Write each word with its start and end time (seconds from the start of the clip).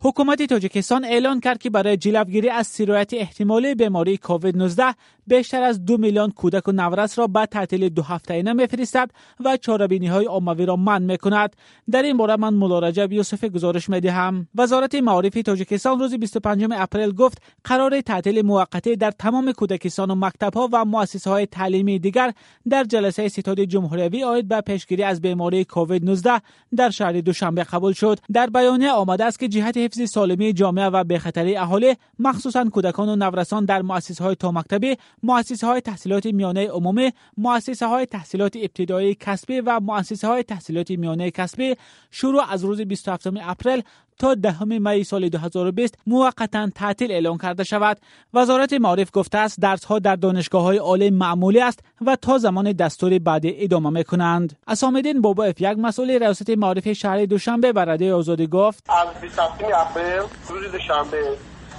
حکومت 0.00 0.42
تاجیکستان 0.42 1.04
اعلان 1.04 1.40
کرد 1.40 1.58
که 1.58 1.70
برای 1.70 1.96
جلوگیری 1.96 2.50
از 2.50 2.66
سرایت 2.66 3.14
احتمالی 3.14 3.74
بیماری 3.74 4.16
کووید 4.16 4.56
19 4.56 4.84
بیشتر 5.26 5.62
از 5.62 5.84
دو 5.84 5.96
میلیون 5.96 6.30
کودک 6.30 6.68
و 6.68 6.72
نورس 6.72 7.18
را 7.18 7.26
به 7.26 7.46
تعطیل 7.46 7.88
دو 7.88 8.02
هفته 8.02 8.52
میفرستد 8.52 9.10
و 9.44 9.56
چاربینی 9.56 10.06
های 10.06 10.26
عمومی 10.26 10.66
را 10.66 10.76
من 10.76 11.02
می 11.02 11.18
کند 11.18 11.56
در 11.90 12.02
این 12.02 12.16
باره 12.16 12.36
من 12.36 12.54
مولا 12.54 12.78
رجب 12.78 13.12
یوسف 13.12 13.44
گزارش 13.44 13.88
می 13.88 14.00
دهم 14.00 14.48
وزارت 14.54 14.94
معارف 14.94 15.32
تاجیکستان 15.32 15.98
روز 15.98 16.14
25 16.14 16.66
اپریل 16.72 17.12
گفت 17.12 17.42
قرار 17.64 18.00
تعطیل 18.00 18.42
موقته 18.42 18.96
در 18.96 19.10
تمام 19.10 19.52
کودکستان 19.52 20.10
و 20.10 20.14
مکتب 20.14 20.54
ها 20.54 20.68
و 20.72 20.84
مؤسسه 20.84 21.30
های 21.30 21.46
تعلیمی 21.46 21.98
دیگر 21.98 22.32
در 22.68 22.84
جلسه 22.84 23.28
ستاد 23.28 23.60
جمهوری 23.60 24.24
آید 24.24 24.48
به 24.48 24.60
پیشگیری 24.60 25.02
از 25.02 25.20
بیماری 25.20 25.64
کووید 25.64 26.04
19 26.04 26.40
در 26.76 26.90
شهر 26.90 27.12
دوشنبه 27.12 27.64
قبول 27.64 27.92
شد. 27.92 28.18
در 28.32 28.46
بیانیه 28.46 28.90
آمده 28.90 29.24
است 29.24 29.38
که 29.38 29.48
جهت 29.48 29.87
حفظ 29.88 30.10
سالمی 30.10 30.52
جامعه 30.52 30.86
و 30.86 31.04
بخطری 31.04 31.56
اهالی 31.56 31.96
مخصوصا 32.18 32.64
کودکان 32.64 33.08
و 33.08 33.16
نورسان 33.16 33.64
در 33.64 33.82
مؤسسه 33.82 34.24
های 34.24 34.34
تا 34.34 34.52
مکتبی 34.52 34.96
مؤسسه 35.22 35.66
های 35.66 35.80
تحصیلات 35.80 36.26
میانه 36.26 36.68
عمومی 36.68 37.12
مؤسسه 37.36 37.86
های 37.86 38.06
تحصیلات 38.06 38.56
ابتدایی 38.56 39.14
کسبی 39.20 39.60
و 39.60 39.80
مؤسسه 39.80 40.28
های 40.28 40.42
تحصیلات 40.42 40.90
میانه 40.90 41.30
کسبی. 41.30 41.74
شروع 42.10 42.42
از 42.50 42.64
روز 42.64 42.80
27 42.80 43.26
اپریل 43.26 43.82
تا 44.18 44.34
دهم 44.34 44.88
می 44.88 45.04
سال 45.04 45.28
2020 45.28 45.98
موقتا 46.06 46.68
تعطیل 46.74 47.12
اعلام 47.12 47.38
کرده 47.38 47.64
شود. 47.64 47.98
وزارت 48.34 48.72
معارف 48.72 49.10
گفته 49.12 49.38
است 49.38 49.60
درس 49.60 49.84
ها 49.84 49.98
در 49.98 50.16
دانشگاه 50.16 50.62
های 50.62 50.78
عالی 50.78 51.10
معمولی 51.10 51.60
است 51.60 51.80
و 52.06 52.16
تا 52.16 52.38
زمان 52.38 52.72
دستور 52.72 53.18
بعدی 53.18 53.64
ادامه 53.64 53.90
می 53.90 54.04
کنند 54.04 54.56
اسامدین 54.68 55.20
بابا 55.20 55.44
اف 55.44 55.60
یک 55.60 55.78
مسئول 55.78 56.10
ریاست 56.10 56.50
معارف 56.50 56.92
شهر 56.92 57.24
دوشنبه 57.24 57.72
به 57.72 57.84
رده 57.84 58.14
آزادی 58.14 58.46
گفت 58.46 58.84
از 58.90 59.20
27 59.20 59.64
اپریل 59.64 60.22
روز 60.48 60.72
دوشنبه 60.72 61.36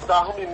دهم 0.08 0.34
می 0.40 0.46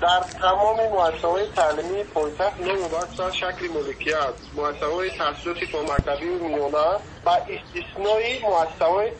در 0.00 0.20
تمام 0.40 0.76
مؤسسه 0.76 1.28
های 1.28 1.46
تعلیمی 1.56 2.02
پایتخت 2.14 2.60
نو 2.60 3.30
شکل 3.32 3.68
ملکیت 3.74 4.34
مؤسسه 4.56 4.86
های 4.86 5.10
تحصیلاتی 5.10 5.66
تا 5.66 5.82
مکتبی 5.82 6.26
میانه 6.26 6.98
و 7.24 7.28
استثنایی 7.28 8.38
مؤسسه 8.42 9.12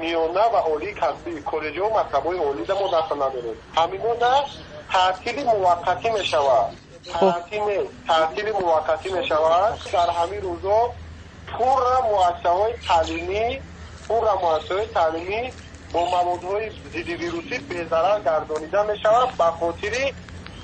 میانه 0.00 0.40
و 0.40 0.56
عالی 0.56 0.94
کسبی 0.94 1.40
کالج 1.40 1.78
و 1.78 1.90
مکتب‌های 1.98 2.38
عالی 2.38 2.64
ما 2.68 3.00
دست 3.00 3.12
نداریم 3.12 3.56
همینا 3.76 4.14
تعطیل 4.92 5.44
موقتی 5.44 6.10
می 6.10 6.24
شود 6.24 6.76
تعطیل 8.06 8.52
موقتی 8.52 9.12
می 9.12 9.26
شود 9.26 9.78
در 9.92 10.10
همین 10.10 10.40
روزا 10.40 10.90
پر 11.46 11.82
مؤسسه 12.10 12.48
های 12.48 12.72
تعلیمی 12.88 13.60
پر 14.08 14.24
مؤسسه 14.42 14.74
های 14.74 14.86
تعلیمی 14.86 15.52
با 15.92 16.04
موادهای 16.04 16.70
ضد 16.70 17.08
ویروسی 17.08 17.58
به 17.58 17.86
ضرر 17.90 18.20
گردانیده 18.20 18.82
می 18.82 18.98
شود 18.98 19.28
به 19.38 19.44
خاطر 19.44 20.12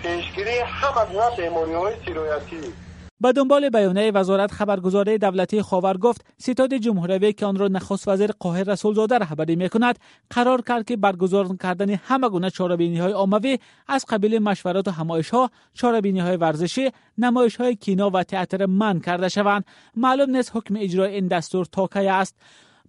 پیشگیری 0.02 0.58
همه 0.58 1.36
بیماری 1.36 1.74
های 1.74 1.94
سیرایتی 2.04 2.72
به 3.20 3.32
دنبال 3.32 3.68
بیانیه 3.68 4.10
وزارت 4.10 4.52
خبرگزاری 4.52 5.18
دولتی 5.18 5.62
خاور 5.62 5.96
گفت 5.96 6.24
ستاد 6.38 6.74
جمهوری 6.74 7.32
که 7.32 7.46
آن 7.46 7.56
را 7.56 7.68
نخست 7.68 8.08
وزیر 8.08 8.30
قاهر 8.38 8.62
رسولزاده 8.62 9.18
رهبری 9.18 9.56
می 9.56 9.68
کند 9.68 9.98
قرار 10.30 10.62
کرد 10.62 10.84
که 10.84 10.96
برگزار 10.96 11.56
کردن 11.56 11.90
همه 11.90 12.28
گونه 12.28 12.50
چاربینی 12.50 12.98
های 12.98 13.12
عمومی 13.12 13.58
از 13.88 14.06
قبیل 14.08 14.38
مشورات 14.38 14.88
و 14.88 14.90
همایش 14.90 15.30
ها 15.30 15.50
چاربینی 15.74 16.20
های 16.20 16.36
ورزشی 16.36 16.90
نمایش 17.18 17.56
های 17.56 17.76
کینا 17.76 18.10
و 18.10 18.22
تئاتر 18.22 18.66
من 18.66 19.00
کرده 19.00 19.28
شوند. 19.28 19.64
معلوم 19.96 20.36
نیست 20.36 20.52
حکم 20.54 20.74
اجرای 20.78 21.14
این 21.14 21.28
دستور 21.28 21.64
تا 21.64 21.86
کی 21.86 22.06
است. 22.06 22.36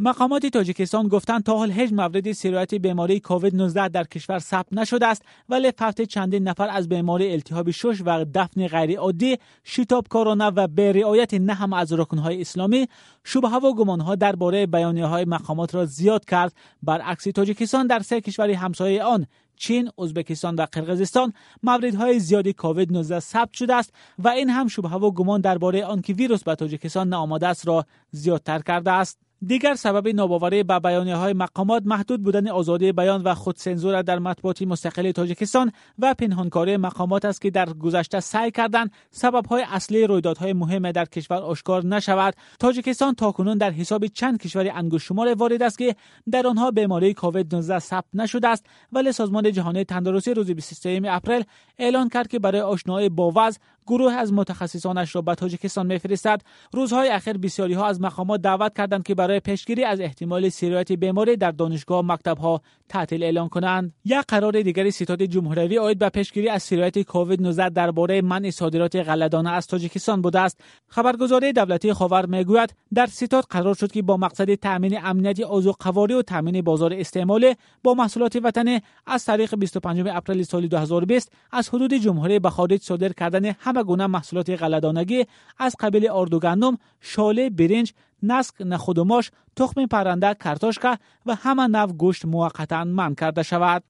مقامات 0.03 0.45
تاجیکستان 0.45 1.07
گفتند 1.07 1.44
تا 1.44 1.57
حال 1.57 1.71
هیچ 1.71 1.94
مورد 1.94 2.31
سرایت 2.31 2.75
بیماری 2.75 3.19
کووید 3.19 3.55
19 3.55 3.89
در 3.89 4.03
کشور 4.03 4.39
ثبت 4.39 4.73
نشده 4.73 5.07
است 5.07 5.25
ولی 5.49 5.71
فقط 5.71 6.02
چندین 6.02 6.47
نفر 6.47 6.69
از 6.69 6.89
بیماری 6.89 7.31
التهاب 7.31 7.71
شش 7.71 8.02
و 8.05 8.25
دفن 8.33 8.67
غیر 8.67 8.99
عادی 8.99 9.38
شتاب 9.66 10.07
کرونا 10.07 10.52
و 10.55 10.67
به 10.67 10.91
رعایت 10.91 11.33
نه 11.33 11.53
هم 11.53 11.73
از 11.73 11.94
رکنهای 11.94 12.41
اسلامی 12.41 12.88
شبه 13.23 13.47
و 13.47 13.73
گمانها 13.73 14.16
درباره 14.16 14.66
بیانیه 14.66 15.06
های 15.06 15.25
مقامات 15.25 15.75
را 15.75 15.85
زیاد 15.85 16.25
کرد 16.25 16.53
برعکس 16.83 17.23
تاجیکستان 17.23 17.88
در 17.88 18.00
سه 18.00 18.22
کشور 18.22 18.50
همسایه 18.50 19.03
آن 19.03 19.28
چین، 19.56 19.89
ازبکستان 20.00 20.56
و 20.56 20.66
قرقیزستان 20.72 21.33
موردهای 21.63 22.19
زیادی 22.19 22.53
کووید 22.53 22.94
19 22.94 23.19
ثبت 23.19 23.53
شده 23.53 23.75
است 23.75 23.94
و 24.19 24.28
این 24.28 24.50
هم 24.50 24.68
شبه 24.68 24.89
و 24.89 25.12
گمان 25.12 25.41
درباره 25.41 25.85
آنکه 25.85 26.13
ویروس 26.13 26.44
به 26.44 26.56
تاجیکستان 26.56 27.09
نآمده 27.09 27.47
است 27.47 27.68
را 27.68 27.85
زیادتر 28.12 28.59
کرده 28.59 28.91
است. 28.91 29.31
دیگر 29.46 29.75
سبب 29.75 30.07
ناباوری 30.07 30.63
به 30.63 30.79
بیانیه 30.79 31.16
های 31.16 31.34
مقامات 31.34 31.84
محدود 31.85 32.24
بودن 32.24 32.47
آزادی 32.47 32.91
بیان 32.91 33.24
و 33.24 33.34
خودسنزور 33.34 34.02
در 34.02 34.19
مطبوعات 34.19 34.62
مستقل 34.62 35.12
تاجیکستان 35.12 35.72
و 36.00 36.13
پنهانکاری 36.13 36.78
مقامات 36.78 37.25
است 37.25 37.41
که 37.41 37.50
در 37.50 37.74
گذشته 37.74 38.19
سعی 38.19 38.51
کردند 38.51 38.91
سبب 39.12 39.46
های 39.46 39.66
اصلی 39.72 40.07
رویدادهای 40.07 40.53
مهم 40.53 40.91
در 40.91 41.06
کشور 41.06 41.38
آشکار 41.38 41.85
نشود. 41.85 42.34
تاجیکستان 42.59 43.16
تاکنون 43.16 43.57
در 43.57 43.72
حساب 43.72 44.07
چند 44.07 44.41
کشور 44.41 44.72
انگشت 44.74 45.06
شمار 45.06 45.34
وارد 45.34 45.63
است 45.63 45.78
که 45.78 45.96
در 46.31 46.47
آنها 46.47 46.72
بیماری 46.72 47.13
کووید 47.13 47.56
19 47.56 47.80
ثبت 47.80 48.06
نشده 48.13 48.47
است. 48.47 48.66
ولی 48.91 49.12
سازمان 49.12 49.51
جهانی 49.51 49.84
تندرستی 49.84 50.34
روز 50.34 50.51
23 50.51 51.01
اپریل 51.06 51.44
اعلان 51.80 52.09
کرد 52.09 52.28
که 52.28 52.40
برای 52.40 52.62
آشنایی 52.62 53.09
با 53.09 53.34
وضع 53.35 53.59
گروه 53.88 54.14
از 54.14 54.34
متخصصانش 54.34 55.16
را 55.16 55.22
به 55.22 55.36
تاجیکستان 55.36 55.88
میفرستد. 55.88 56.42
روزهای 56.74 57.09
اخیر 57.09 57.38
بسیاری 57.38 57.74
ها 57.74 57.86
از 57.86 58.02
مقامات 58.02 58.42
دعوت 58.42 58.78
کردند 58.78 59.03
که 59.03 59.16
برای 59.16 59.40
پیشگیری 59.40 59.84
از 59.84 60.00
احتمال 60.00 60.50
سرایت 60.50 60.92
بیماری 60.92 61.38
در 61.38 61.52
دانشگاه 61.52 62.06
مکتب 62.06 62.38
ها 62.38 62.62
تعطیل 62.90 63.24
اعلان 63.24 63.50
کنند. 63.50 63.94
یک 64.06 64.22
قرار 64.28 64.62
دیگری 64.62 64.92
ستاد 64.92 65.24
جمهوری 65.24 65.78
آید 65.78 66.00
به 66.00 66.09
پیشگیری 66.09 66.50
از 66.50 66.64
سرایت 66.64 67.02
کووید 67.02 67.42
19 67.42 67.69
درباره 67.69 68.22
منع 68.22 68.50
صادرات 68.50 68.96
غلهدانه 68.96 69.52
از 69.52 69.68
تاجیکستان 69.68 70.22
بوده 70.22 70.40
است. 70.40 70.62
خبرگزاری 70.88 71.53
دولتی 71.53 71.94
خاور 71.94 72.25
می‌گوید 72.25 72.74
در 72.94 73.06
ستاد 73.06 73.44
قرار 73.50 73.75
شد 73.75 73.92
که 73.92 74.02
با 74.02 74.18
مقصد 74.18 74.56
تامین 74.56 75.00
امنیت 75.03 75.40
اوضاع 75.40 75.75
قواری 75.80 76.13
و 76.13 76.22
تامین 76.22 76.62
بازار 76.62 76.94
استعمالی 76.94 77.56
با 77.84 77.94
محصولات 77.94 78.36
وطنی 78.44 78.81
از 79.08 79.25
تاریخ 79.25 79.53
25 79.53 80.08
اپریل 80.08 80.44
سال 80.44 80.68
2020 80.68 81.31
از 81.52 81.69
حدود 81.69 81.94
جمهوری 81.94 82.40
به 82.40 82.50
خارج 82.50 82.81
صادر 82.81 83.13
کردن 83.13 83.52
همه 83.71 83.83
گونه 83.83 84.07
محصولات 84.07 84.49
غلهدانگی 84.49 85.25
از 85.57 85.75
قبیل 85.79 86.09
آرد 86.09 86.33
و 86.33 86.39
گندم، 86.39 86.77
شاله، 87.01 87.49
برنج، 87.49 87.93
نسک، 88.23 88.53
نخود 88.59 88.97
و 88.97 89.03
ماش، 89.03 89.31
تخم 89.55 89.85
پرنده، 89.85 90.33
کرتاشکا 90.33 90.95
و 91.25 91.35
همه 91.35 91.67
نوع 91.67 91.91
گوشت 91.91 92.25
موقتا 92.25 92.83
من 92.83 93.15
کرده 93.15 93.43
شود. 93.43 93.83